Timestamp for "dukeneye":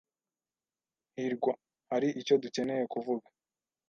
2.43-2.83